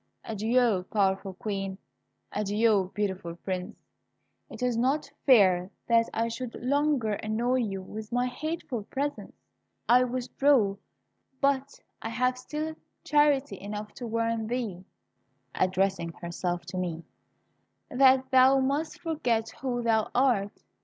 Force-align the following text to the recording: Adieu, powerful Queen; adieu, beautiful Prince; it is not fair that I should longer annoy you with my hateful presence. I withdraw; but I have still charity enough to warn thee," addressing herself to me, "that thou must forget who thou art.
Adieu, 0.23 0.83
powerful 0.91 1.35
Queen; 1.35 1.77
adieu, 2.31 2.89
beautiful 2.95 3.35
Prince; 3.35 3.77
it 4.49 4.63
is 4.63 4.75
not 4.75 5.11
fair 5.27 5.69
that 5.85 6.09
I 6.11 6.27
should 6.27 6.55
longer 6.55 7.13
annoy 7.13 7.57
you 7.57 7.83
with 7.83 8.11
my 8.11 8.25
hateful 8.25 8.81
presence. 8.85 9.35
I 9.87 10.05
withdraw; 10.05 10.77
but 11.39 11.79
I 12.01 12.09
have 12.09 12.35
still 12.39 12.73
charity 13.03 13.61
enough 13.61 13.93
to 13.93 14.07
warn 14.07 14.47
thee," 14.47 14.85
addressing 15.53 16.09
herself 16.13 16.65
to 16.69 16.79
me, 16.79 17.03
"that 17.91 18.31
thou 18.31 18.59
must 18.59 19.01
forget 19.01 19.49
who 19.61 19.83
thou 19.83 20.09
art. 20.15 20.63